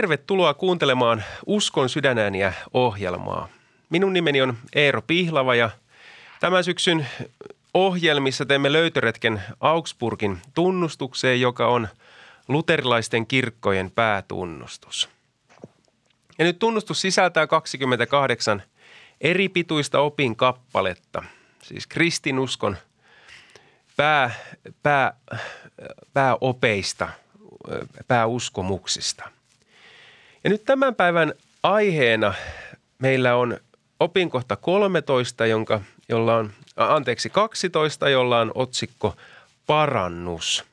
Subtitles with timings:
[0.00, 3.48] tervetuloa kuuntelemaan Uskon sydänääniä ohjelmaa.
[3.90, 5.70] Minun nimeni on Eero Pihlava ja
[6.40, 7.06] tämän syksyn
[7.74, 11.88] ohjelmissa teemme löytöretken Augsburgin tunnustukseen, joka on
[12.48, 15.08] luterilaisten kirkkojen päätunnustus.
[16.38, 18.62] Ja nyt tunnustus sisältää 28
[19.20, 21.22] eri pituista opin kappaletta,
[21.62, 22.76] siis kristinuskon
[23.96, 24.30] pää,
[24.82, 25.12] pää,
[26.12, 27.08] pääopeista,
[28.08, 29.39] pääuskomuksista.
[30.44, 32.34] Ja nyt tämän päivän aiheena
[32.98, 33.58] meillä on
[34.00, 39.16] opinkohta 13, jonka, jolla on, anteeksi 12, jolla on otsikko
[39.66, 40.64] parannus.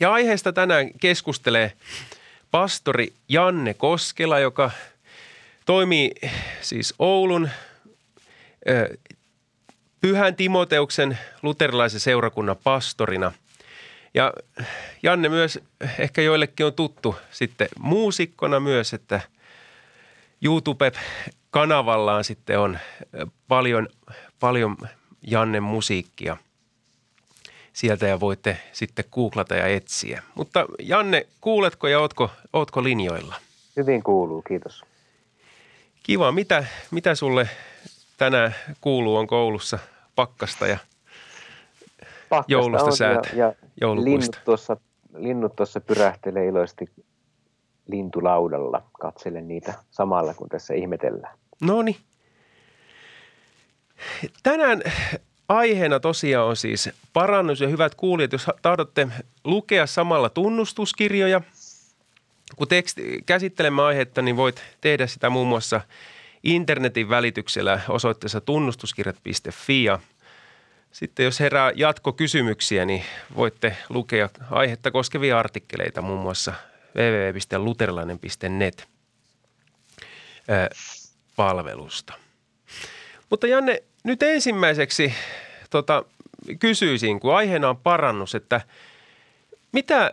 [0.00, 1.72] Ja aiheesta tänään keskustelee
[2.50, 4.70] pastori Janne Koskela, joka
[5.66, 6.10] toimii
[6.60, 7.48] siis Oulun
[10.00, 13.32] Pyhän Timoteuksen luterilaisen seurakunnan pastorina.
[14.14, 14.32] Ja
[15.02, 15.58] Janne myös
[15.98, 19.20] ehkä joillekin on tuttu sitten muusikkona myös, että
[20.44, 22.78] YouTube-kanavallaan sitten on
[23.48, 23.88] paljon,
[24.40, 24.76] paljon
[25.22, 26.36] Janne musiikkia
[27.72, 30.22] sieltä ja voitte sitten googlata ja etsiä.
[30.34, 33.34] Mutta Janne, kuuletko ja ootko, ootko linjoilla?
[33.76, 34.84] Hyvin kuuluu, kiitos.
[36.02, 36.32] Kiva.
[36.32, 37.48] Mitä, mitä sulle
[38.16, 39.16] tänään kuuluu?
[39.16, 39.78] On koulussa
[40.14, 40.78] pakkasta ja
[42.28, 44.76] pakkasta joulusta on säät, ja, ja linnut, tuossa,
[45.16, 46.86] linnut tuossa pyrähtelee iloisesti
[47.86, 48.82] lintulaudalla.
[49.00, 51.38] Katselen niitä samalla, kun tässä ihmetellään.
[51.60, 51.96] No niin.
[54.42, 54.82] Tänään
[55.48, 59.08] aiheena tosiaan on siis parannus ja hyvät kuulijat, jos tahdotte
[59.44, 61.40] lukea samalla tunnustuskirjoja,
[62.56, 65.80] kun teksti, käsittelemme aihetta, niin voit tehdä sitä muun muassa
[66.42, 69.98] internetin välityksellä osoitteessa tunnustuskirjat.fi ja
[70.92, 73.04] sitten jos herää jatkokysymyksiä, niin
[73.36, 76.52] voitte lukea aihetta koskevia artikkeleita muun muassa
[76.96, 78.88] www.luterilainen.net
[81.36, 82.12] palvelusta.
[83.30, 85.14] Mutta Janne, nyt ensimmäiseksi
[85.70, 86.04] tota,
[86.58, 88.60] kysyisin, kun aiheena on parannus, että
[89.72, 90.12] mitä,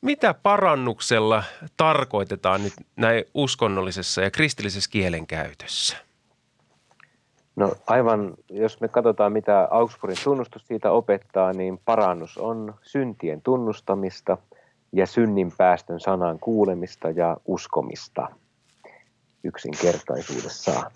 [0.00, 1.44] mitä parannuksella
[1.76, 6.09] tarkoitetaan nyt näin uskonnollisessa ja kristillisessä kielenkäytössä?
[7.56, 14.38] No aivan, jos me katsotaan mitä Augsburgin tunnustus siitä opettaa, niin parannus on syntien tunnustamista
[14.92, 18.28] ja synnin päästön sanan kuulemista ja uskomista
[19.44, 20.90] yksinkertaisuudessaan.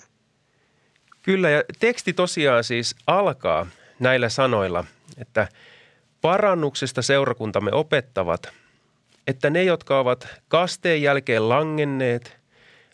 [1.23, 3.67] Kyllä, ja teksti tosiaan siis alkaa
[4.01, 4.85] näillä sanoilla,
[5.19, 5.49] että
[6.21, 8.53] parannuksesta seurakuntamme opettavat,
[9.27, 12.37] että ne, jotka ovat kasteen jälkeen langenneet,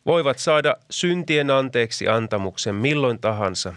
[0.07, 3.75] voivat saada syntien anteeksi antamuksen milloin tahansa,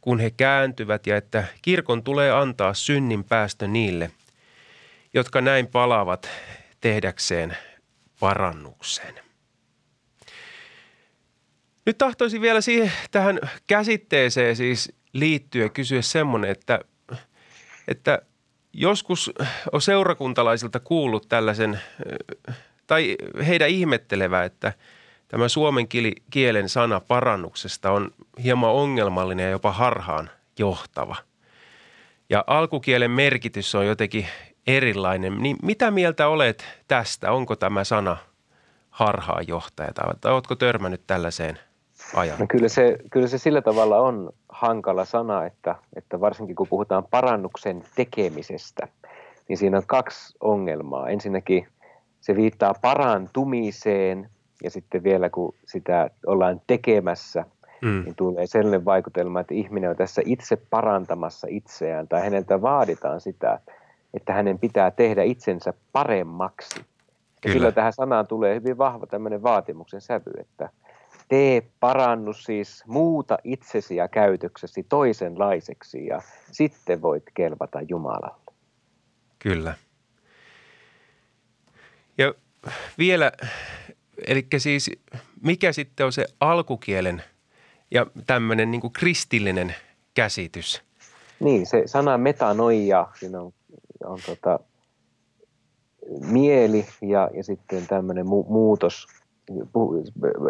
[0.00, 4.10] kun he kääntyvät ja että kirkon tulee antaa synnin päästö niille,
[5.14, 6.30] jotka näin palaavat
[6.80, 7.56] tehdäkseen
[8.20, 9.14] parannuksen.
[11.86, 16.80] Nyt tahtoisin vielä siihen tähän käsitteeseen siis liittyä ja kysyä semmoinen, että,
[17.88, 18.22] että
[18.72, 19.32] joskus
[19.72, 21.80] on seurakuntalaisilta kuullut tällaisen,
[22.86, 24.72] tai heidän ihmettelevä, että
[25.28, 25.86] tämä suomen
[26.30, 28.10] kielen sana parannuksesta on
[28.42, 31.16] hieman ongelmallinen ja jopa harhaan johtava.
[32.30, 34.26] Ja alkukielen merkitys on jotenkin
[34.66, 35.38] erilainen.
[35.38, 37.32] Niin mitä mieltä olet tästä?
[37.32, 38.16] Onko tämä sana
[38.90, 41.58] harhaan johtaja tai oletko törmännyt tällaiseen
[42.14, 42.38] ajan?
[42.38, 47.04] No kyllä, se, kyllä se sillä tavalla on hankala sana, että, että varsinkin kun puhutaan
[47.10, 48.88] parannuksen tekemisestä,
[49.48, 51.08] niin siinä on kaksi ongelmaa.
[51.08, 51.68] Ensinnäkin
[52.20, 54.30] se viittaa parantumiseen
[54.64, 57.44] ja sitten vielä kun sitä ollaan tekemässä,
[57.82, 58.02] mm.
[58.04, 63.60] niin tulee sellainen vaikutelma, että ihminen on tässä itse parantamassa itseään tai häneltä vaaditaan sitä,
[64.14, 66.80] että hänen pitää tehdä itsensä paremmaksi.
[67.44, 67.72] Ja Kyllä.
[67.72, 70.68] tähän sanaan tulee hyvin vahva tämmöinen vaatimuksen sävy, että–
[71.28, 78.52] tee parannus siis muuta itsesi ja käytöksesi toisenlaiseksi ja sitten voit kelvata Jumalalle.
[79.38, 79.74] Kyllä.
[82.18, 82.34] Ja
[82.98, 83.32] vielä,
[84.26, 84.90] eli siis
[85.42, 87.22] mikä sitten on se alkukielen
[87.90, 89.74] ja tämmöinen niin kristillinen
[90.14, 90.82] käsitys?
[91.40, 93.52] Niin, se sana metanoia, siinä on,
[94.04, 94.60] on tota,
[96.30, 99.06] mieli ja, ja sitten tämmöinen mu- muutos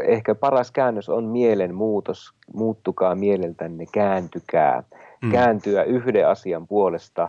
[0.07, 4.83] ehkä paras käännös on mielen muutos, muuttukaa mieleltänne, kääntykää.
[5.23, 5.33] Mm.
[5.33, 7.29] Kääntyä yhden asian puolesta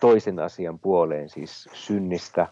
[0.00, 2.46] toisen asian puoleen, siis synnistä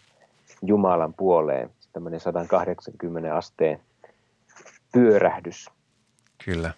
[0.63, 1.71] Jumalan puoleen.
[1.93, 3.81] Tämmöinen 180 asteen
[4.93, 5.71] pyörähdys.
[6.45, 6.73] Kyllä.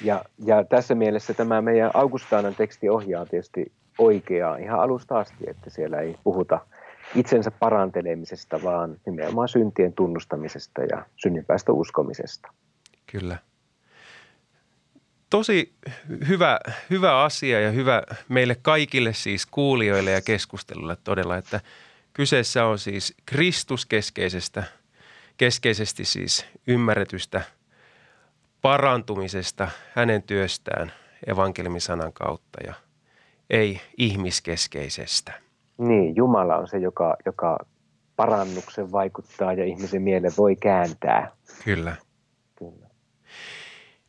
[0.00, 5.70] Ja, ja tässä mielessä tämä meidän Augustaanan teksti ohjaa tietysti oikeaa ihan alusta asti, että
[5.70, 6.60] siellä ei puhuta
[7.14, 12.48] itsensä parantelemisesta, vaan nimenomaan syntien tunnustamisesta ja synninpäästä uskomisesta.
[13.12, 13.38] Kyllä.
[15.30, 15.74] Tosi
[16.28, 16.60] hyvä,
[16.90, 21.60] hyvä asia ja hyvä meille kaikille siis kuulijoille ja keskustelulle todella, että
[22.16, 24.62] kyseessä on siis Kristuskeskeisestä,
[25.36, 27.42] keskeisesti siis ymmärretystä
[28.62, 30.92] parantumisesta hänen työstään
[31.26, 32.74] evankeliumisanan kautta ja
[33.50, 35.32] ei ihmiskeskeisestä.
[35.78, 37.58] Niin, Jumala on se, joka, joka
[38.16, 41.30] parannuksen vaikuttaa ja ihmisen mielen voi kääntää.
[41.64, 41.96] Kyllä.
[42.58, 42.86] Kyllä.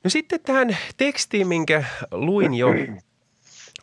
[0.03, 2.67] No sitten tähän tekstiin, minkä luin jo.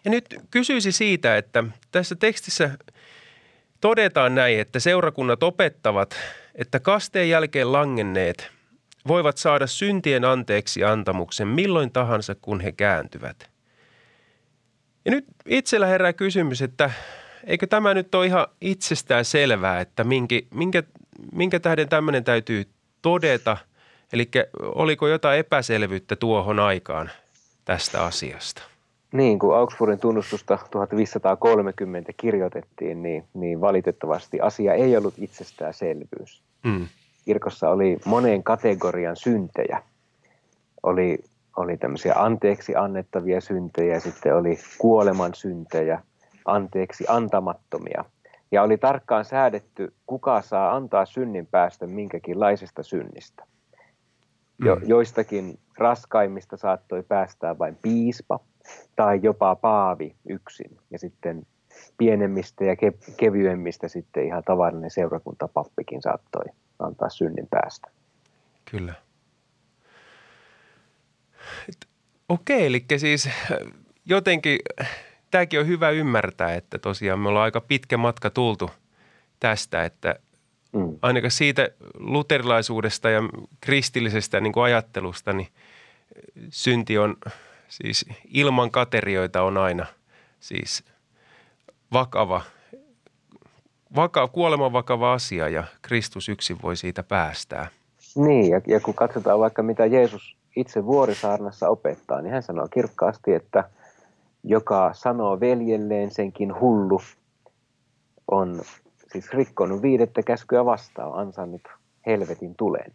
[0.05, 2.71] Ja nyt kysyisi siitä, että tässä tekstissä
[3.85, 6.17] todetaan näin, että seurakunnat opettavat,
[6.55, 8.51] että kasteen jälkeen langenneet
[9.09, 13.51] voivat saada syntien anteeksi antamuksen milloin tahansa, kun he kääntyvät.
[15.05, 16.91] Ja nyt itsellä herää kysymys, että
[17.47, 20.83] eikö tämä nyt ole ihan itsestään selvää, että minkä, minkä,
[21.33, 22.65] minkä tähden tämmöinen täytyy
[23.03, 23.57] todeta?
[24.13, 27.11] Eli oliko jotain epäselvyyttä tuohon aikaan
[27.65, 28.74] tästä asiasta?
[29.14, 36.43] Niin, kun Augsburgin tunnustusta 1530 kirjoitettiin, niin, niin valitettavasti asia ei ollut itsestäänselvyys.
[36.64, 36.87] Mm.
[37.25, 39.82] Kirkossa oli moneen kategorian syntejä.
[40.82, 41.19] Oli,
[41.56, 46.00] oli tämmöisiä anteeksi annettavia syntejä, sitten oli kuoleman syntejä–
[46.44, 48.05] anteeksi antamattomia.
[48.52, 53.44] Ja oli tarkkaan säädetty, kuka saa antaa synnin päästä minkäkinlaisesta synnistä.
[54.58, 54.82] Jo, mm.
[54.87, 58.40] joistakin raskaimmista saattoi päästää vain piispa
[58.96, 60.78] tai jopa paavi yksin.
[60.90, 61.46] Ja sitten
[61.99, 66.44] pienemmistä ja ke- kevyemmistä sitten ihan tavallinen seurakuntapappikin saattoi
[66.78, 67.90] antaa synnin päästä.
[68.70, 68.94] Kyllä.
[72.28, 73.28] Okei, eli siis
[74.06, 74.58] jotenkin
[75.31, 78.70] tämäkin on hyvä ymmärtää, että tosiaan me ollaan aika pitkä matka tultu
[79.40, 80.14] tästä, että
[80.72, 80.99] mm.
[81.02, 83.20] ainakaan siitä luterilaisuudesta ja
[83.61, 85.49] kristillisestä niin kuin ajattelusta, niin
[86.50, 87.16] synti on
[87.69, 89.87] siis ilman katerioita on aina
[90.40, 90.84] siis
[91.93, 92.40] vakava,
[93.96, 97.69] vaka, kuoleman vakava asia ja Kristus yksin voi siitä päästää.
[98.16, 103.32] Niin, ja, ja kun katsotaan vaikka mitä Jeesus itse Vuorisaarnassa opettaa, niin hän sanoo kirkkaasti,
[103.32, 103.64] että–
[104.44, 107.00] joka sanoo veljelleen senkin hullu,
[108.31, 108.62] on
[109.12, 111.62] siis rikkonut viidettä käskyä vastaan, ansainnut
[112.06, 112.93] helvetin tuleen.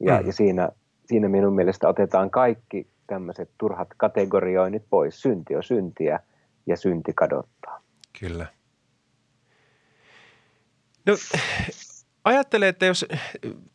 [0.00, 0.26] Ja, mm.
[0.26, 0.68] ja siinä,
[1.06, 5.22] siinä minun mielestä otetaan kaikki tämmöiset turhat kategorioinnit pois.
[5.22, 6.20] Synti on syntiä
[6.66, 7.82] ja synti kadottaa.
[8.20, 8.46] Kyllä.
[11.06, 11.14] No
[12.24, 13.06] ajattele, että jos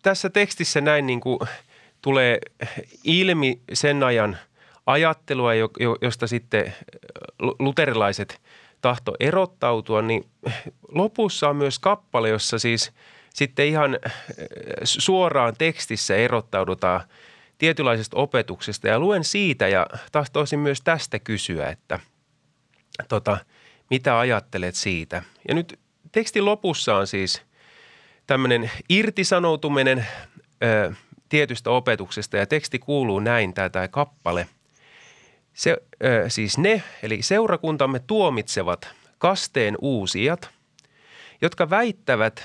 [0.03, 1.39] tässä tekstissä näin niin kuin
[2.01, 2.39] tulee
[3.03, 4.37] ilmi sen ajan–
[4.85, 5.51] ajattelua,
[6.01, 6.73] josta sitten
[7.59, 8.41] luterilaiset
[8.81, 10.25] tahto erottautua, niin
[10.91, 12.91] lopussa on myös kappale, jossa siis
[13.33, 13.99] sitten ihan
[14.83, 17.01] suoraan tekstissä erottaudutaan
[17.57, 18.87] tietynlaisesta opetuksesta.
[18.87, 21.99] Ja luen siitä ja tahtoisin myös tästä kysyä, että
[23.07, 23.37] tota,
[23.89, 25.23] mitä ajattelet siitä.
[25.47, 25.79] Ja nyt
[26.11, 27.41] tekstin lopussa on siis
[28.27, 30.07] tämmöinen irtisanoutuminen
[30.63, 30.93] ö,
[31.29, 34.47] tietystä opetuksesta ja teksti kuuluu näin, tämä kappale–
[35.55, 40.49] se, ö, siis ne, eli seurakuntamme tuomitsevat kasteen uusijat,
[41.41, 42.43] jotka väittävät,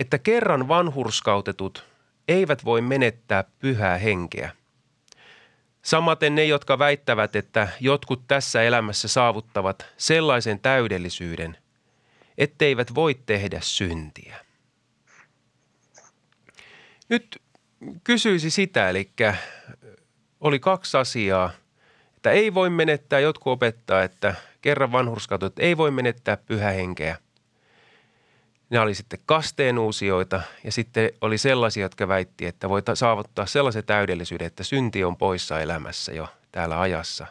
[0.00, 1.86] että kerran vanhurskautetut
[2.28, 4.50] eivät voi menettää pyhää henkeä.
[5.82, 11.56] Samaten ne, jotka väittävät, että jotkut tässä elämässä saavuttavat sellaisen täydellisyyden,
[12.38, 14.36] etteivät voi tehdä syntiä.
[17.08, 17.42] Nyt
[18.04, 19.10] kysyisi sitä, eli
[20.40, 21.50] oli kaksi asiaa–
[22.20, 27.16] että ei voi menettää, jotkut opettaa, että kerran vanhurskautot ei voi menettää pyhähenkeä.
[28.70, 33.84] Ne oli sitten kasteen uusioita ja sitten oli sellaisia, jotka väitti, että voi saavuttaa sellaisen
[33.84, 37.26] täydellisyyden, että synti on poissa elämässä jo täällä ajassa.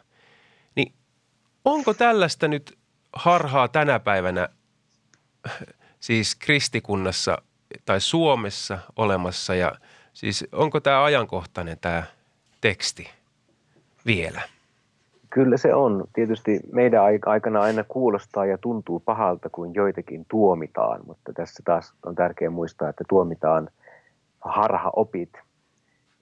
[0.75, 0.93] Niin
[1.65, 2.77] onko tällaista nyt
[3.13, 4.50] harhaa tänä päivänä
[6.00, 7.41] siis kristikunnassa
[7.86, 9.75] tai Suomessa olemassa ja
[10.13, 12.03] siis onko tämä ajankohtainen tämä
[12.62, 13.10] teksti
[14.05, 14.41] vielä?
[15.29, 16.05] Kyllä se on.
[16.13, 22.15] Tietysti meidän aikana aina kuulostaa ja tuntuu pahalta, kun joitakin tuomitaan, mutta tässä taas on
[22.15, 23.69] tärkeää muistaa, että tuomitaan
[24.41, 25.33] harhaopit,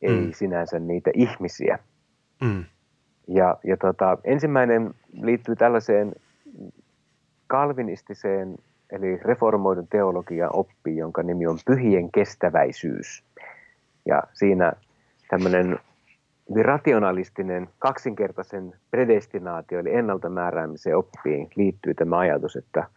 [0.01, 0.31] ei mm.
[0.33, 1.79] sinänsä niitä ihmisiä.
[2.41, 2.65] Mm.
[3.27, 6.15] Ja, ja tota, ensimmäinen liittyy tällaiseen
[7.47, 8.57] kalvinistiseen
[8.91, 13.23] eli reformoidun teologian oppiin, jonka nimi on pyhien kestäväisyys.
[14.05, 14.73] Ja siinä
[15.29, 15.79] tämmöinen
[16.49, 22.87] hyvin rationalistinen kaksinkertaisen predestinaatio eli ennalta määräämiseen oppiin liittyy tämä ajatus, että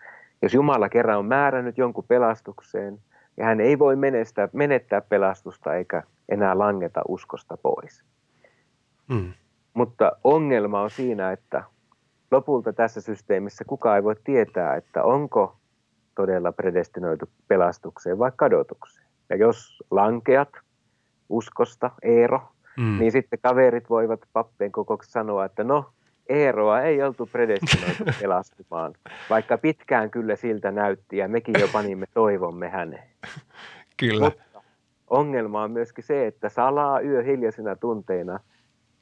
[0.43, 2.99] Jos Jumala kerran on määrännyt jonkun pelastukseen,
[3.37, 8.05] ja hän ei voi menettää, menettää pelastusta eikä enää langeta uskosta pois.
[9.09, 9.33] Mm.
[9.75, 11.65] Mutta ongelma on siinä, että
[12.31, 15.57] lopulta tässä systeemissä kukaan ei voi tietää, että onko
[16.15, 19.07] todella predestinoitu pelastukseen vai kadotukseen.
[19.29, 20.49] Ja jos lankeat
[21.29, 22.43] uskosta, Eero,
[22.81, 22.99] mm.
[22.99, 25.85] niin sitten kaverit voivat pappeen kokouksessa sanoa, että no,
[26.29, 28.95] Eeroa ei oltu predestinoitu pelastumaan,
[29.31, 33.09] vaikka pitkään kyllä siltä näytti ja mekin jo panimme toivomme häneen.
[33.97, 34.25] Kyllä.
[34.25, 34.63] Mutta
[35.11, 38.41] ongelma on myöskin se, että salaa yö hiljaisina tunteina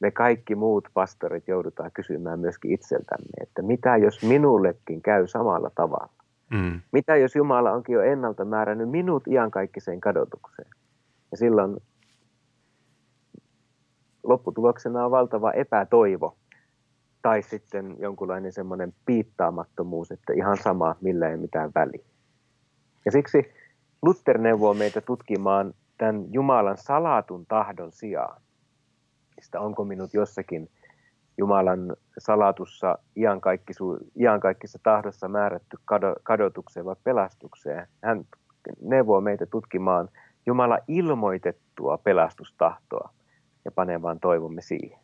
[0.00, 6.12] me kaikki muut pastorit joudutaan kysymään myöskin itseltämme, että mitä jos minullekin käy samalla tavalla?
[6.50, 6.80] Mm.
[6.92, 10.68] Mitä jos Jumala onkin jo ennalta määrännyt minut iankaikkiseen kadotukseen?
[11.30, 11.76] Ja silloin
[14.23, 16.37] lopputuloksena on valtava epätoivo
[17.23, 22.05] tai sitten jonkunlainen semmoinen piittaamattomuus, että ihan sama, millä ei mitään väliä.
[23.05, 23.53] Ja siksi
[24.03, 28.43] Luther neuvoo meitä tutkimaan tämän Jumalan salatun tahdon sijaan.
[29.41, 30.71] Sitä onko minut jossakin
[31.39, 32.99] Jumalan salatussa
[34.17, 35.77] iankaikkisessa tahdossa määrätty
[36.23, 37.87] kadotukseen vai pelastukseen.
[38.03, 38.25] Hän
[38.81, 40.09] neuvoo meitä tutkimaan
[40.47, 43.11] Jumala ilmoitettua pelastustahtoa
[43.69, 44.99] ja panemaan toivomme siihen.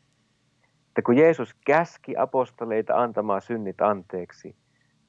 [0.89, 4.57] Että kun Jeesus käski apostoleita antamaan synnit anteeksi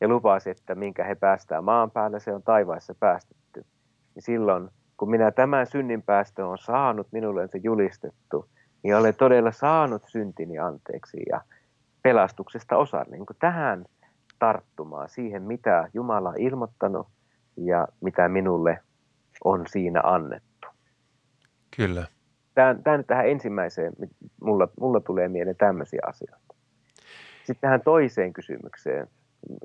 [0.02, 3.66] ja lupasi, että minkä he päästään maan päälle, se on taivaissa päästetty,
[4.16, 8.50] niin silloin kun minä tämän synnin päästö on saanut, minulle on se julistettu,
[8.84, 11.42] niin olen todella saanut syntini anteeksi ja
[12.02, 13.06] pelastuksesta osan.
[13.12, 13.86] Niin kuin tähän
[14.40, 17.08] tarttumaan siihen, mitä Jumala on ilmoittanut
[17.58, 18.80] ja mitä minulle
[19.44, 20.68] on siinä annettu.
[21.78, 22.06] Kyllä.
[22.56, 23.94] Tämä, tämä nyt tähän ensimmäiseen,
[24.42, 26.56] mulla, mulla tulee mieleen tämmöisiä asioita.
[27.38, 29.08] Sitten tähän toiseen kysymykseen,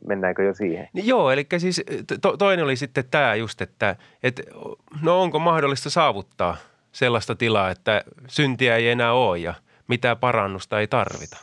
[0.06, 0.88] mennäänkö jo siihen?
[0.92, 1.82] Niin joo, eli siis
[2.20, 4.42] to, toinen oli sitten tämä just, että, että
[5.02, 6.56] no onko mahdollista saavuttaa
[6.92, 9.54] sellaista tilaa, että syntiä ei enää ole ja
[9.88, 11.36] mitään parannusta ei tarvita.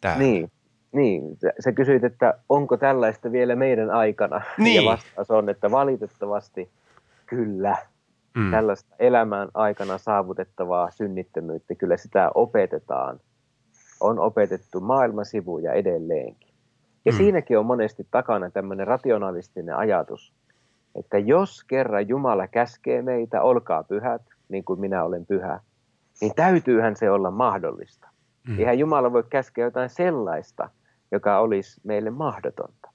[0.00, 0.18] Tää.
[0.18, 0.50] Niin,
[0.92, 1.22] niin.
[1.60, 4.40] Sä kysyit, että onko tällaista vielä meidän aikana?
[4.58, 4.84] Niin.
[4.84, 6.70] Ja vastaus on, että valitettavasti
[7.26, 7.76] kyllä.
[8.36, 8.50] Mm.
[8.50, 13.20] Tällaista elämän aikana saavutettavaa synnittömyyttä, kyllä sitä opetetaan.
[14.00, 16.54] On opetettu maailman sivuja edelleenkin.
[17.04, 17.16] Ja mm.
[17.16, 20.34] siinäkin on monesti takana tämmöinen rationalistinen ajatus,
[20.94, 25.60] että jos kerran Jumala käskee meitä, olkaa pyhät, niin kuin minä olen pyhä,
[26.20, 28.08] niin täytyyhän se olla mahdollista.
[28.48, 28.58] Mm.
[28.58, 30.70] Eihän Jumala voi käskeä jotain sellaista,
[31.12, 32.90] joka olisi meille mahdotonta.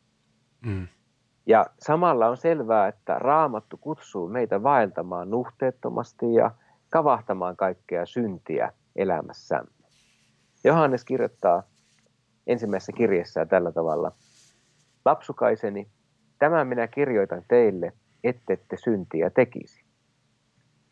[0.66, 0.88] Mm.
[1.48, 6.52] Ja samalla on selvää, että raamattu kutsuu meitä vaeltamaan nuhteettomasti ja
[6.90, 9.72] kavahtamaan kaikkea syntiä elämässämme.
[10.64, 11.64] Johannes kirjoittaa
[12.48, 14.12] ensimmäisessä kirjassa tällä tavalla.
[15.06, 15.88] Lapsukaiseni,
[16.40, 19.84] tämän minä kirjoitan teille, ettette syntiä tekisi.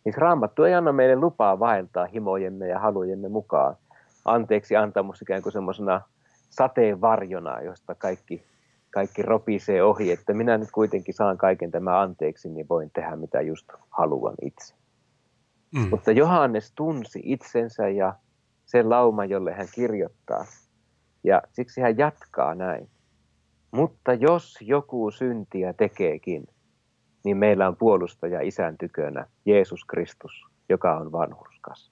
[0.04, 3.76] Siis raamattu ei anna meille lupaa vaeltaa himojemme ja halujemme mukaan.
[4.26, 6.02] Anteeksi antamus ikään kuin semmoisena
[6.50, 8.44] sateenvarjona, josta kaikki,
[8.96, 13.42] kaikki ropisee ohi, että minä nyt kuitenkin saan kaiken tämä anteeksi, niin voin tehdä mitä
[13.42, 14.74] just haluan itse.
[15.76, 15.88] Mm.
[15.90, 18.14] Mutta Johannes tunsi itsensä ja
[18.66, 20.46] sen lauma, jolle hän kirjoittaa.
[21.24, 22.90] Ja siksi hän jatkaa näin.
[23.72, 26.48] Mutta jos joku syntiä tekeekin,
[27.24, 31.92] niin meillä on puolustaja isän tykönä, Jeesus Kristus, joka on vanhurskas.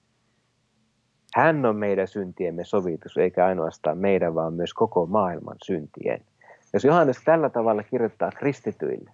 [1.34, 6.24] Hän on meidän syntiemme sovitus, eikä ainoastaan meidän, vaan myös koko maailman syntien.
[6.74, 9.10] Jos Johannes tällä tavalla kirjoittaa kristityille,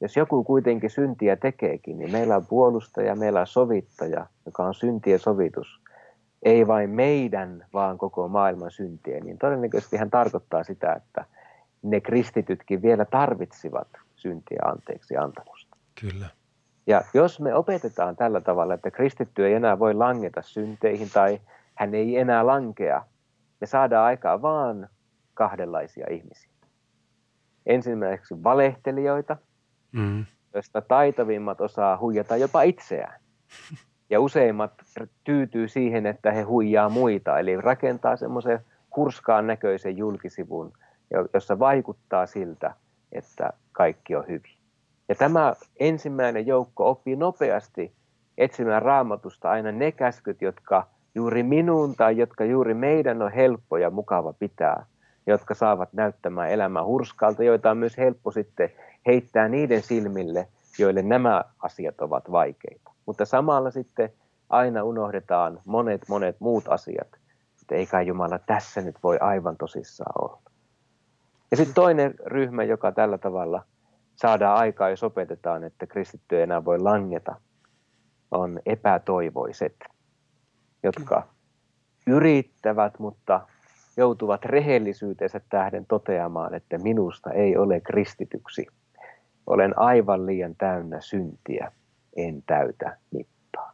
[0.00, 5.18] jos joku kuitenkin syntiä tekeekin, niin meillä on puolustaja, meillä on sovittaja, joka on syntien
[5.18, 5.80] sovitus.
[6.42, 9.22] Ei vain meidän, vaan koko maailman syntien.
[9.22, 11.24] Niin todennäköisesti hän tarkoittaa sitä, että
[11.82, 15.76] ne kristitytkin vielä tarvitsivat syntiä anteeksi antamusta.
[16.00, 16.26] Kyllä.
[16.86, 21.40] Ja jos me opetetaan tällä tavalla, että kristitty ei enää voi langeta synteihin tai
[21.74, 23.04] hän ei enää lankea,
[23.60, 24.88] me saadaan aikaa vaan
[25.34, 26.57] kahdenlaisia ihmisiä.
[27.68, 29.36] Ensimmäiseksi valehtelijoita,
[29.92, 30.24] mm.
[30.54, 33.20] joista taitavimmat osaa huijata jopa itseään.
[34.10, 34.72] Ja useimmat
[35.24, 38.60] tyytyy siihen, että he huijaa muita, eli rakentaa semmoisen
[38.96, 40.72] hurskaan näköisen julkisivun,
[41.34, 42.74] jossa vaikuttaa siltä,
[43.12, 44.58] että kaikki on hyvin.
[45.08, 47.92] Ja tämä ensimmäinen joukko oppii nopeasti
[48.38, 53.90] etsimään raamatusta aina ne käskyt, jotka juuri minun tai jotka juuri meidän on helppo ja
[53.90, 54.86] mukava pitää,
[55.28, 58.70] jotka saavat näyttämään elämää hurskalta, joita on myös helppo sitten
[59.06, 62.90] heittää niiden silmille, joille nämä asiat ovat vaikeita.
[63.06, 64.12] Mutta samalla sitten
[64.50, 67.08] aina unohdetaan monet monet muut asiat,
[67.62, 70.42] että eikä Jumala tässä nyt voi aivan tosissaan olla.
[71.50, 73.62] Ja sitten toinen ryhmä, joka tällä tavalla
[74.16, 77.40] saadaan aikaa, jos opetetaan, että kristitty ei enää voi langeta,
[78.30, 79.76] on epätoivoiset,
[80.82, 81.28] jotka
[82.06, 83.40] yrittävät, mutta
[83.98, 88.66] joutuvat rehellisyytensä tähden toteamaan, että minusta ei ole kristityksi.
[89.46, 91.72] Olen aivan liian täynnä syntiä,
[92.16, 93.72] en täytä mittaa.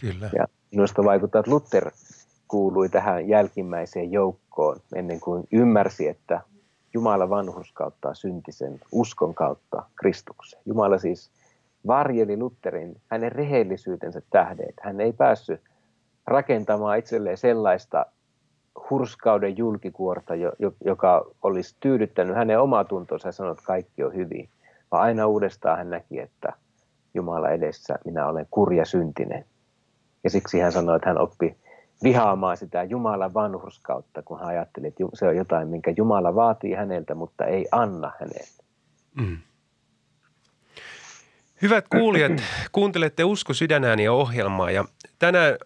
[0.00, 0.30] Kyllä.
[0.36, 1.90] Ja minusta vaikuttaa, että Luther
[2.48, 6.40] kuului tähän jälkimmäiseen joukkoon ennen kuin ymmärsi, että
[6.94, 10.60] Jumala vanhurskauttaa syntisen uskon kautta Kristuksen.
[10.66, 11.30] Jumala siis
[11.86, 14.72] varjeli Lutherin hänen rehellisyytensä tähden.
[14.82, 15.60] Hän ei päässyt
[16.26, 18.06] rakentamaan itselleen sellaista
[18.92, 20.34] hurskauden julkikuorta,
[20.84, 24.48] joka olisi tyydyttänyt hänen omaa tuntonsa ja sanonut, että kaikki on hyvin.
[24.90, 26.52] Vaan aina uudestaan hän näki, että
[27.14, 29.44] Jumala edessä minä olen kurja syntinen.
[30.24, 31.56] Ja siksi hän sanoi, että hän oppi
[32.02, 37.14] vihaamaan sitä Jumalan vanhurskautta, kun hän ajatteli, että se on jotain, minkä Jumala vaatii häneltä,
[37.14, 38.62] mutta ei anna häneltä.
[39.14, 39.38] Mm.
[41.62, 42.32] Hyvät kuulijat,
[42.72, 44.84] kuuntelette Usko sydänääniä ohjelmaa ja
[45.18, 45.56] tänään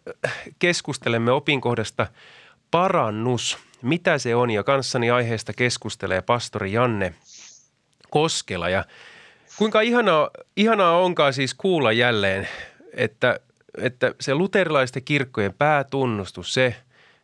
[0.59, 2.07] keskustelemme opinkohdasta
[2.71, 3.59] parannus.
[3.83, 7.15] Mitä se on ja kanssani aiheesta keskustelee pastori Janne
[8.11, 8.85] Koskela ja
[9.59, 12.49] kuinka ihanaa, ihanaa onkaan siis kuulla jälleen,
[12.95, 13.41] että
[13.79, 16.77] että se luterilaisten kirkkojen päätunnustus, se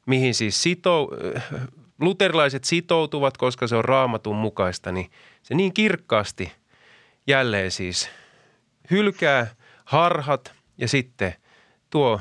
[0.07, 1.11] mihin siis sito,
[2.01, 5.11] luterilaiset sitoutuvat, koska se on raamatun mukaista, niin
[5.43, 6.53] se niin kirkkaasti
[7.27, 8.11] jälleen siis
[8.91, 11.35] hylkää harhat ja sitten
[11.91, 12.21] tuo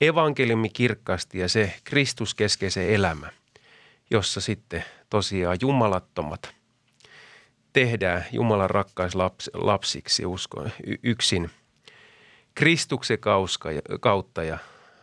[0.00, 3.30] evankeliumi kirkkaasti ja se Kristuskeskeisen elämä,
[4.10, 6.54] jossa sitten tosiaan jumalattomat
[7.72, 10.70] tehdään Jumalan rakkaislapsiksi uskon
[11.02, 11.50] yksin–
[12.58, 13.18] Kristuksen
[14.00, 14.58] kautta ja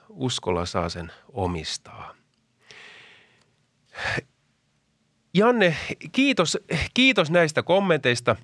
[0.09, 2.15] uskolla saa sen omistaa.
[5.33, 5.75] Janne,
[6.11, 6.57] kiitos,
[6.93, 8.35] kiitos näistä kommenteista.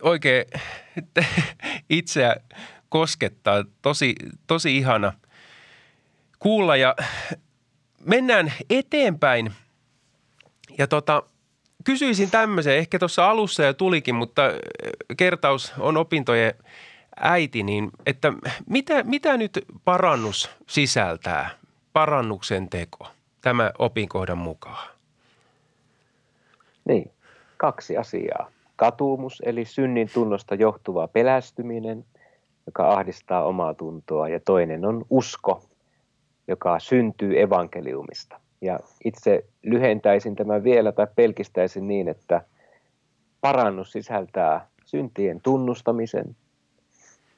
[0.00, 0.44] Oikein
[1.90, 2.36] itseä
[2.88, 3.64] koskettaa.
[3.82, 4.14] Tosi,
[4.46, 5.12] tosi ihana
[6.38, 6.96] kuulla ja
[8.04, 9.52] mennään eteenpäin.
[10.78, 11.22] Ja tota,
[11.84, 14.42] kysyisin tämmöisen, ehkä tuossa alussa jo tulikin, mutta
[15.16, 16.54] kertaus on opintojen–
[17.20, 18.32] äiti, niin että
[18.66, 21.50] mitä, mitä nyt parannus sisältää,
[21.92, 23.06] parannuksen teko,
[23.40, 24.88] tämä opinkohdan mukaan?
[26.84, 27.10] Niin,
[27.56, 28.50] kaksi asiaa.
[28.76, 32.04] Katumus eli synnin tunnosta johtuva pelästyminen,
[32.68, 35.62] joka ahdistaa omaa tuntoa, ja toinen on usko,
[36.48, 38.40] joka syntyy evankeliumista.
[38.60, 42.42] Ja itse lyhentäisin tämän vielä tai pelkistäisin niin, että
[43.40, 46.36] parannus sisältää syntien tunnustamisen,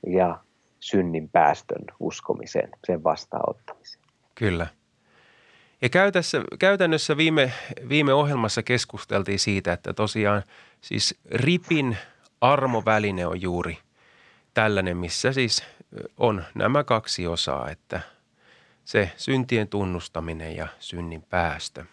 [0.07, 0.39] ja
[0.81, 4.03] synnin päästön uskomisen, sen vastaanottamisen.
[4.35, 4.67] Kyllä.
[5.83, 7.53] Ja käytännössä, käytännössä viime,
[7.89, 10.43] viime ohjelmassa keskusteltiin siitä, että tosiaan
[10.81, 11.97] siis ripin
[12.41, 13.79] armoväline on juuri
[14.55, 15.65] tällainen, missä siis
[16.17, 18.01] on nämä kaksi osaa, että
[18.85, 21.85] se syntien tunnustaminen ja synnin päästö.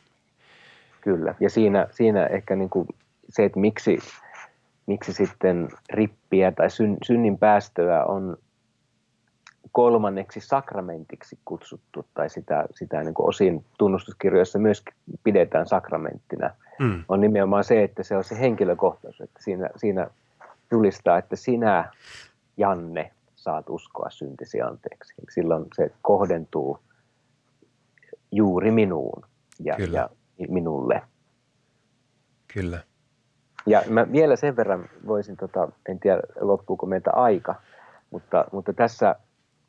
[1.01, 2.87] Kyllä, ja siinä, siinä ehkä niin kuin
[3.29, 3.99] se, että miksi
[4.87, 8.37] miksi sitten rippiä tai syn, synnin päästöä on
[9.71, 14.83] kolmanneksi sakramentiksi kutsuttu, tai sitä, sitä niin kuin osin tunnustuskirjoissa myös
[15.23, 17.03] pidetään sakramenttina, mm.
[17.09, 20.07] on nimenomaan se, että se on se henkilökohtaisuus, että siinä, siinä
[20.71, 21.91] julistaa, että sinä,
[22.57, 25.13] Janne, saat uskoa syntisi anteeksi.
[25.29, 26.79] Silloin se kohdentuu
[28.31, 29.23] juuri minuun
[29.59, 30.09] ja, ja
[30.49, 31.01] minulle.
[32.53, 32.83] Kyllä.
[33.65, 37.55] Ja mä vielä sen verran voisin, tota, en tiedä loppuuko meiltä aika,
[38.11, 39.15] mutta, mutta tässä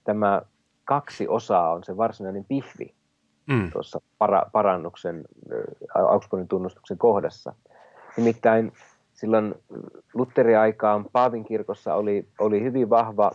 [0.05, 0.42] tämä
[0.85, 2.94] kaksi osaa on se varsinainen pihvi
[3.46, 3.70] mm.
[3.70, 5.24] tuossa para, parannuksen,
[5.94, 7.55] Augsburgin tunnustuksen kohdassa.
[8.16, 8.72] Nimittäin
[9.20, 9.54] silloin
[10.14, 13.31] Lutteri-aikaan Paavin kirkossa oli, oli hyvin vahva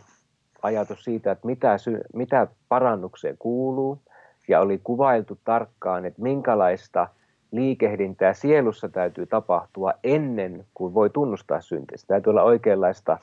[0.62, 4.02] ajatus siitä, että mitä, sy, mitä parannukseen kuuluu,
[4.48, 7.08] ja oli kuvailtu tarkkaan, että minkälaista–
[7.54, 11.98] liikehdintää sielussa täytyy tapahtua ennen kuin voi tunnustaa syntiä.
[12.08, 13.18] Täytyy olla oikeanlaista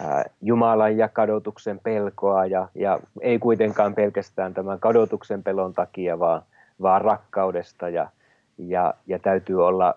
[0.00, 6.42] ää, Jumalan ja kadotuksen pelkoa ja, ja ei kuitenkaan pelkästään tämän kadotuksen pelon takia, vaan,
[6.82, 8.08] vaan rakkaudesta ja,
[8.58, 9.94] ja, ja täytyy olla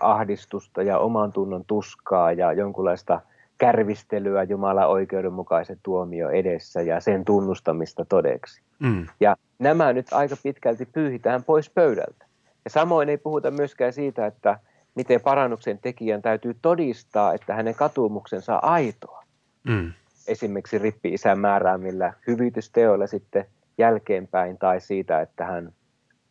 [0.00, 3.20] ahdistusta ja oman tunnon tuskaa ja jonkunlaista
[3.58, 8.62] kärvistelyä Jumalan oikeudenmukaisen tuomio edessä ja sen tunnustamista todeksi.
[8.78, 9.06] Mm.
[9.20, 12.26] Ja nämä nyt aika pitkälti pyyhitään pois pöydältä.
[12.64, 14.58] Ja samoin ei puhuta myöskään siitä, että
[14.94, 19.22] miten parannuksen tekijän täytyy todistaa, että hänen katumuksensa on aitoa.
[19.64, 19.92] Mm.
[20.28, 23.44] Esimerkiksi rippi-isän määräämillä hyvitysteoilla sitten
[23.78, 25.72] jälkeenpäin tai siitä, että hän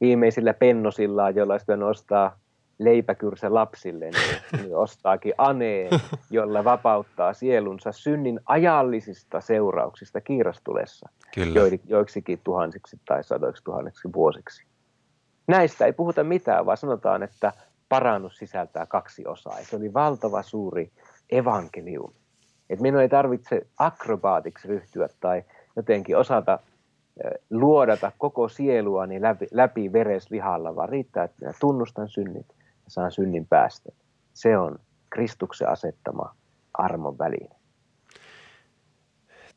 [0.01, 2.37] viimeisillä pennosillaan, sitten nostaa
[2.79, 5.89] leipäkyrsä lapsille, niin, niin ostaakin aneen,
[6.29, 11.59] jolla vapauttaa sielunsa synnin ajallisista seurauksista kiirastulessa Kyllä.
[11.87, 14.65] joiksikin tuhansiksi tai sadoiksi tuhansiksi vuosiksi.
[15.47, 17.53] Näistä ei puhuta mitään, vaan sanotaan, että
[17.89, 19.59] parannus sisältää kaksi osaa.
[19.59, 20.91] Ja se oli valtava suuri
[21.29, 22.15] evankeliumi.
[22.69, 25.43] Et minun ei tarvitse akrobaatiksi ryhtyä tai
[25.75, 26.59] jotenkin osata
[27.49, 32.56] luodata koko sieluani läpi, läpi vereslihalla, vaan riittää, että minä tunnustan synnit
[32.87, 33.89] saan synnin päästä.
[34.33, 36.35] Se on Kristuksen asettama
[36.73, 37.55] armon väline.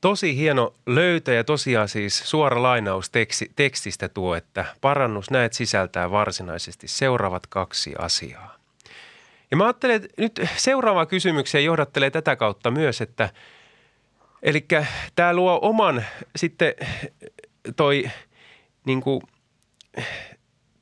[0.01, 6.11] Tosi hieno löytö ja tosiaan siis suora lainaus teksti, tekstistä tuo, että parannus näet sisältää
[6.11, 8.55] varsinaisesti seuraavat kaksi asiaa.
[9.51, 13.29] Ja mä ajattelen, että nyt seuraava kysymykseen johdattelee tätä kautta myös, että
[14.43, 14.67] eli
[15.15, 16.05] tämä luo oman
[16.37, 16.75] sitten
[17.77, 18.05] toi
[18.85, 19.23] niin kuin,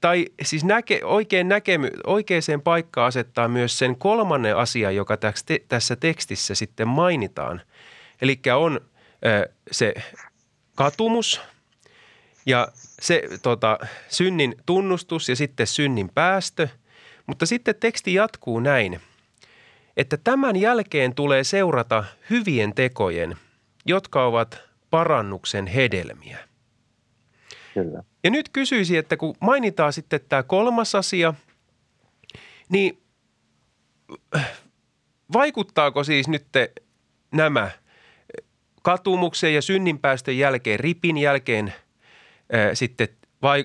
[0.00, 5.16] tai siis näke, oikein näkemy, oikeaan paikkaan asettaa myös sen kolmannen asian, joka
[5.68, 7.60] tässä tekstissä sitten mainitaan.
[8.22, 8.80] Eli on
[9.70, 9.94] se
[10.74, 11.40] katumus
[12.46, 12.68] ja
[13.00, 16.68] se tota, synnin tunnustus ja sitten synnin päästö.
[17.26, 19.00] Mutta sitten teksti jatkuu näin,
[19.96, 23.36] että tämän jälkeen tulee seurata hyvien tekojen,
[23.86, 26.47] jotka ovat parannuksen hedelmiä.
[27.84, 28.02] Kyllä.
[28.24, 31.34] Ja nyt kysyisin, että kun mainitaan sitten tämä kolmas asia,
[32.68, 33.02] niin
[35.32, 36.46] vaikuttaako siis nyt
[37.32, 37.70] nämä
[38.82, 41.74] katumuksen ja synninpäästön jälkeen, ripin jälkeen
[42.52, 43.08] ää, sitten
[43.42, 43.64] vai,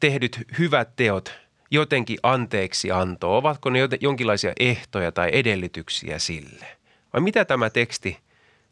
[0.00, 1.32] tehdyt hyvät teot
[1.70, 3.36] jotenkin anteeksi antoa?
[3.36, 6.66] Ovatko ne jonkinlaisia ehtoja tai edellytyksiä sille?
[7.12, 8.18] Vai mitä tämä teksti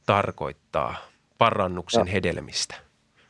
[0.06, 0.96] tarkoittaa
[1.38, 2.12] parannuksen no.
[2.12, 2.83] hedelmistä?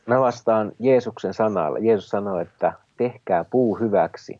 [0.07, 1.79] Mä vastaan Jeesuksen sanalla.
[1.79, 4.39] Jeesus sanoi, että tehkää puu hyväksi,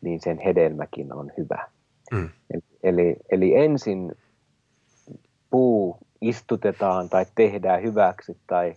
[0.00, 1.68] niin sen hedelmäkin on hyvä.
[2.12, 2.28] Mm.
[2.82, 4.12] Eli, eli ensin
[5.50, 8.74] puu istutetaan tai tehdään hyväksi tai,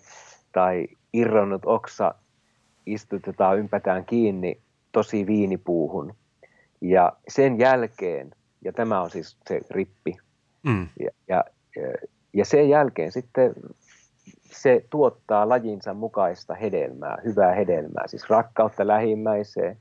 [0.51, 2.15] tai irronnut oksa
[2.85, 6.15] istutetaan, ympätään kiinni tosi viinipuuhun.
[6.81, 10.17] Ja sen jälkeen, ja tämä on siis se rippi,
[10.63, 10.87] mm.
[10.99, 11.43] ja, ja,
[12.33, 13.53] ja sen jälkeen sitten
[14.51, 19.77] se tuottaa lajinsa mukaista hedelmää, hyvää hedelmää, siis rakkautta lähimmäiseen,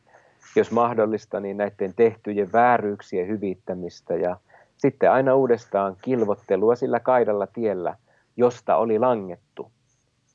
[0.56, 4.36] jos mahdollista, niin näiden tehtyjen vääryyksien hyvittämistä ja
[4.76, 7.96] sitten aina uudestaan kilvottelua sillä kaidalla tiellä,
[8.36, 9.70] josta oli langettu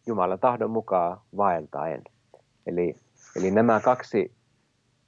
[0.08, 2.02] Jumalan tahdon mukaan vaeltaen.
[2.68, 2.96] Eli,
[3.36, 4.32] eli nämä kaksi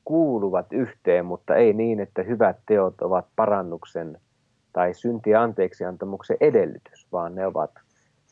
[0.05, 4.21] kuuluvat yhteen, mutta ei niin, että hyvät teot ovat parannuksen
[4.73, 7.71] tai synti anteeksiantamuksen edellytys, vaan ne ovat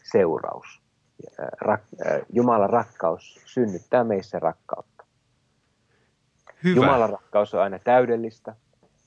[0.03, 0.82] seuraus.
[2.33, 5.03] Jumalan rakkaus synnyttää meissä rakkautta.
[6.63, 6.75] Hyvä.
[6.75, 8.55] Jumalan rakkaus on aina täydellistä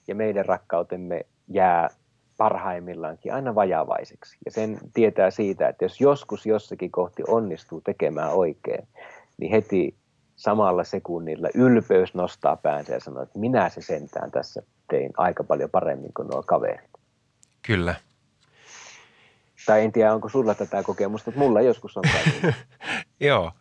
[0.09, 1.89] ja meidän rakkautemme jää
[2.37, 4.37] parhaimmillaankin aina vajavaiseksi.
[4.45, 8.89] Ja sen tietää siitä, että jos joskus jossakin kohti onnistuu tekemään oikein,
[9.37, 9.97] niin heti
[10.37, 15.71] samalla sekunnilla ylpeys nostaa päänsä ja sanoo, että minä se sentään tässä tein aika paljon
[15.71, 16.91] paremmin kuin nuo kaverit.
[17.67, 17.95] Kyllä.
[19.67, 22.57] Tai en tiedä, onko sulla tätä kokemusta, mutta mulla joskus on käynyt.
[23.21, 23.53] Joo.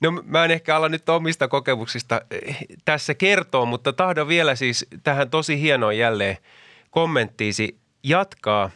[0.00, 4.86] No mä en ehkä ala nyt omista kokemuksista eh, tässä kertoa, mutta tahdon vielä siis
[5.02, 6.36] tähän tosi hienoon jälleen
[6.90, 8.70] kommenttiisi jatkaa,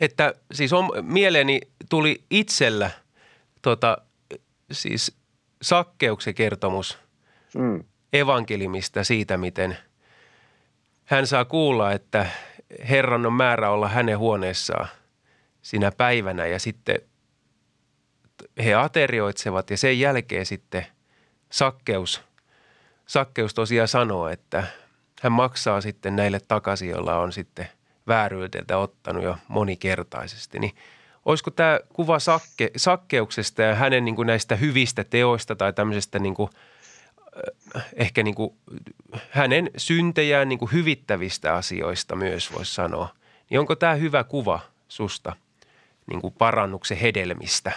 [0.00, 2.90] että siis on, mieleeni tuli itsellä
[3.62, 3.98] tota,
[4.72, 5.16] siis
[5.62, 6.98] sakkeuksen kertomus
[7.54, 7.84] mm.
[8.12, 9.76] evankelimista siitä, miten
[11.04, 12.26] hän saa kuulla, että
[12.88, 14.88] Herran on määrä olla hänen huoneessaan–
[15.64, 16.98] sinä päivänä ja sitten
[18.64, 20.86] he aterioitsevat ja sen jälkeen sitten
[21.50, 22.22] sakkeus,
[23.06, 24.66] sakkeus tosiaan sanoo, että
[25.22, 27.68] hän maksaa sitten näille takaisin, joilla on sitten
[28.06, 30.58] vääryydeltä ottanut jo monikertaisesti.
[30.58, 30.74] Niin
[31.24, 36.34] olisiko tämä kuva sakke, sakkeuksesta ja hänen niin kuin näistä hyvistä teoista tai tämmöisestä niin
[36.34, 36.50] kuin,
[37.76, 38.54] äh, ehkä niin kuin
[39.30, 43.08] hänen syntejään niin kuin hyvittävistä asioista myös voisi sanoa.
[43.50, 45.36] Niin onko tämä hyvä kuva susta–
[46.06, 47.72] niin kuin parannuksen hedelmistä?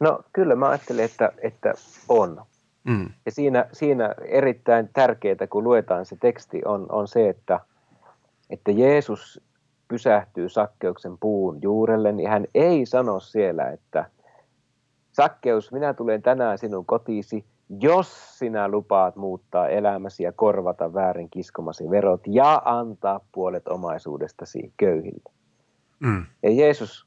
[0.00, 1.74] No kyllä mä ajattelen, että, että
[2.08, 2.42] on.
[2.84, 3.10] Mm.
[3.26, 7.60] Ja siinä, siinä erittäin tärkeää, kun luetaan se teksti, on, on se, että,
[8.50, 9.40] että Jeesus
[9.88, 14.10] pysähtyy sakkeuksen puun juurelle, niin hän ei sano siellä, että
[15.12, 17.44] sakkeus, minä tulen tänään sinun kotiisi,
[17.80, 25.32] jos sinä lupaat muuttaa elämäsi ja korvata väärin kiskomasi verot ja antaa puolet omaisuudestasi köyhille.
[26.00, 26.26] Mm.
[26.42, 27.06] Ja Jeesus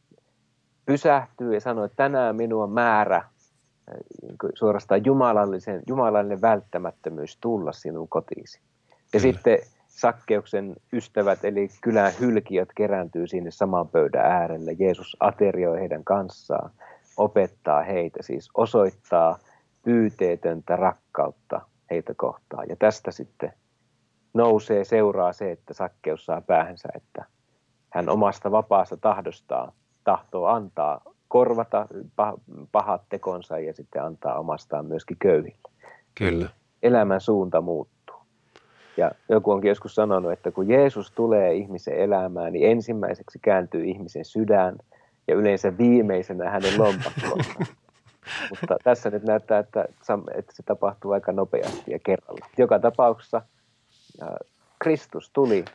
[0.86, 3.24] pysähtyy ja sanoo, että tänään minua määrä
[4.22, 8.62] niin suorastaan jumalallisen, jumalallinen välttämättömyys tulla sinun kotiisi.
[9.14, 14.72] Ja sitten Sakkeuksen ystävät eli kylän hylkiöt kerääntyy sinne saman pöydän äärelle.
[14.80, 16.72] Jeesus aterioi heidän kanssaan,
[17.18, 19.40] opettaa heitä, siis osoittaa
[19.84, 22.66] pyyteetöntä rakkautta heitä kohtaan.
[22.70, 23.54] Ja tästä sitten
[24.34, 27.26] nousee, seuraa se, että Sakkeus saa päähänsä, että
[27.94, 29.74] hän omasta vapaasta tahdostaan
[30.06, 31.88] tahtoo antaa, korvata
[32.72, 35.70] pahat tekonsa ja sitten antaa omastaan myöskin köyhille.
[36.16, 36.50] Kyllä.
[36.84, 38.16] Elämän suunta muuttuu.
[38.98, 44.26] Ja joku onkin joskus sanonut, että kun Jeesus tulee ihmisen elämään, niin ensimmäiseksi kääntyy ihmisen
[44.26, 44.76] sydän
[45.28, 47.54] ja yleensä viimeisenä hänen lompakkonsa.
[48.50, 49.86] Mutta tässä nyt näyttää, että,
[50.36, 52.48] että se tapahtuu aika nopeasti ja kerralla.
[52.58, 53.42] Joka tapauksessa
[54.80, 55.66] Kristus tuli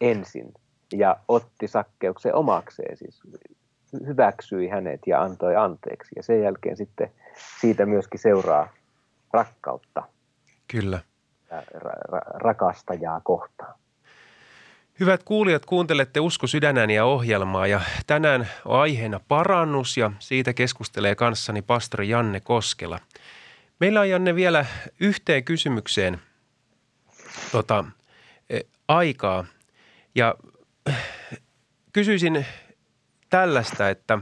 [0.00, 0.54] ensin
[0.92, 3.22] ja otti sakkeuksen omakseen, siis
[4.06, 6.10] hyväksyi hänet ja antoi anteeksi.
[6.16, 7.10] Ja sen jälkeen sitten
[7.60, 8.72] siitä myöskin seuraa
[9.32, 10.02] rakkautta.
[10.68, 11.00] Kyllä.
[11.52, 13.74] Ra- rakastajaa kohtaan.
[15.00, 21.62] Hyvät kuulijat, kuuntelette Usko sydänääniä ohjelmaa ja tänään on aiheena parannus ja siitä keskustelee kanssani
[21.62, 22.98] pastori Janne Koskela.
[23.80, 24.66] Meillä on Janne vielä
[25.00, 26.20] yhteen kysymykseen
[27.52, 27.84] tota,
[28.50, 29.44] e, aikaa
[30.14, 30.34] ja
[31.92, 32.46] kysyisin
[33.30, 34.18] tällaista, että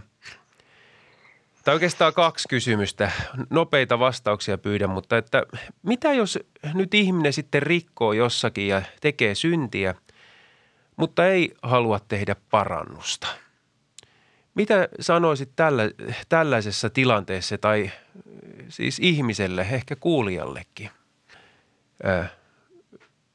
[1.64, 3.10] tai oikeastaan kaksi kysymystä.
[3.50, 5.42] Nopeita vastauksia pyydän, mutta että
[5.82, 6.38] mitä jos
[6.74, 9.94] nyt ihminen sitten rikkoo jossakin ja tekee syntiä,
[10.96, 13.26] mutta ei halua tehdä parannusta?
[14.54, 15.82] Mitä sanoisit tällä,
[16.28, 17.90] tällaisessa tilanteessa tai
[18.68, 20.90] siis ihmiselle, ehkä kuulijallekin,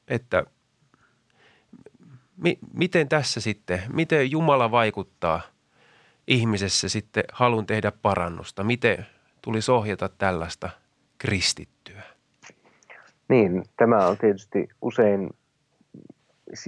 [0.07, 0.43] että
[2.37, 5.41] mi, miten tässä sitten, miten Jumala vaikuttaa
[6.27, 8.63] ihmisessä sitten halun tehdä parannusta?
[8.63, 9.05] Miten
[9.41, 10.69] tulisi ohjata tällaista
[11.17, 12.01] kristittyä?
[13.29, 15.29] Niin, tämä on tietysti usein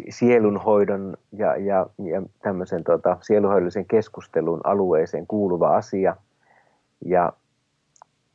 [0.09, 6.15] sielunhoidon ja, ja, ja tämmöisen tota, sielunhoidollisen keskustelun alueeseen kuuluva asia.
[7.05, 7.33] Ja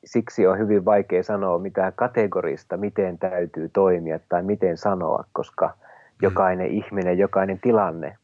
[0.05, 5.75] siksi on hyvin vaikea sanoa mitään kategorista, miten täytyy toimia tai miten sanoa, koska–
[6.23, 6.77] jokainen mm.
[6.77, 8.17] ihminen, jokainen tilanne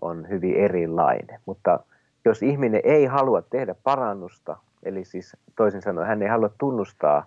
[0.00, 1.40] on hyvin erilainen.
[1.46, 1.80] Mutta
[2.24, 7.26] jos ihminen ei halua tehdä parannusta, eli siis toisin sanoen hän ei halua tunnustaa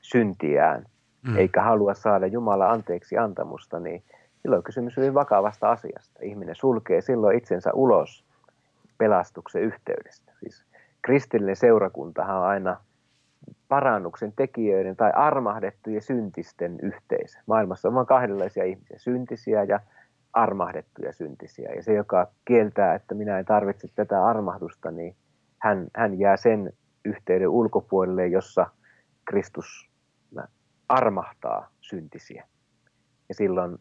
[0.00, 0.86] syntiään,
[1.28, 1.36] mm.
[1.36, 4.02] eikä halua saada Jumala anteeksi antamusta, niin
[4.42, 6.20] silloin on kysymys hyvin vakavasta asiasta.
[6.22, 8.24] Ihminen sulkee silloin itsensä ulos
[8.98, 10.32] pelastuksen yhteydestä.
[10.40, 10.64] Siis
[11.02, 12.76] kristillinen seurakuntahan on aina
[13.68, 17.38] parannuksen tekijöiden tai armahdettujen syntisten yhteisö.
[17.46, 19.80] Maailmassa on vain kahdenlaisia ihmisiä, syntisiä ja
[20.32, 21.72] armahdettuja syntisiä.
[21.76, 25.16] Ja se, joka kieltää, että minä en tarvitse tätä armahdusta, niin
[25.58, 26.72] hän, hän jää sen
[27.04, 28.66] yhteyden ulkopuolelle, jossa
[29.24, 29.90] Kristus
[30.88, 32.46] armahtaa syntisiä.
[33.28, 33.78] Ja silloin,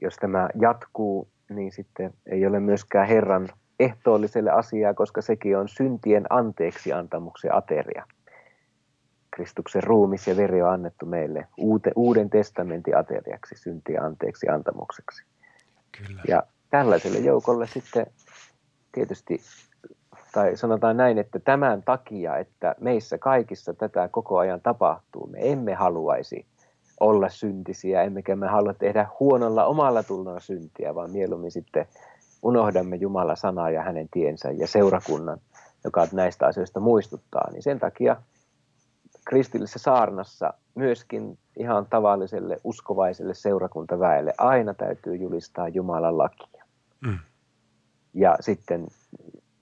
[0.00, 3.48] jos tämä jatkuu, niin sitten ei ole myöskään Herran
[3.80, 8.04] ehtoolliselle asiaa, koska sekin on syntien anteeksi antamuksen ateria.
[9.30, 15.24] Kristuksen ruumis ja veri on annettu meille uute, uuden testamentin ateriaksi, syntien anteeksi antamukseksi.
[15.98, 16.22] Kyllä.
[16.28, 18.06] Ja tällaiselle joukolle sitten
[18.92, 19.40] tietysti,
[20.32, 25.74] tai sanotaan näin, että tämän takia, että meissä kaikissa tätä koko ajan tapahtuu, me emme
[25.74, 26.46] haluaisi
[27.00, 31.86] olla syntisiä, emmekä me halua tehdä huonolla omalla tunnolla syntiä, vaan mieluummin sitten
[32.42, 35.38] unohdamme Jumala sanaa ja hänen tiensä ja seurakunnan,
[35.84, 38.16] joka näistä asioista muistuttaa, niin sen takia
[39.24, 46.64] kristillisessä saarnassa myöskin ihan tavalliselle uskovaiselle seurakuntaväelle aina täytyy julistaa Jumalan lakia.
[47.00, 47.18] Mm.
[48.14, 48.86] Ja sitten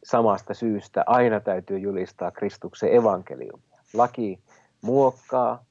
[0.05, 3.79] samasta syystä aina täytyy julistaa Kristuksen evankeliumia.
[3.95, 4.39] Laki
[4.83, 5.65] muokkaa,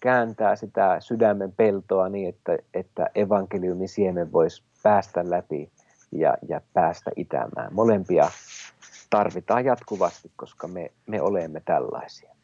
[0.00, 5.70] kääntää sitä sydämen peltoa niin, että, että evankeliumin siemen voisi päästä läpi
[6.12, 7.74] ja, ja päästä itämään.
[7.74, 8.30] Molempia
[9.10, 12.34] tarvitaan jatkuvasti, koska me, me olemme tällaisia.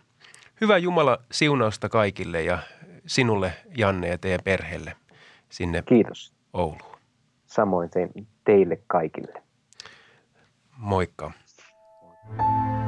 [0.61, 2.59] Hyvää Jumala siunausta kaikille ja
[3.05, 4.95] sinulle Janne ja teidän perheelle
[5.49, 6.33] sinne Kiitos.
[6.53, 6.97] Ouluun.
[7.45, 7.89] Samoin
[8.45, 9.41] teille kaikille.
[10.77, 11.31] Moikka.
[12.27, 12.82] Moikka.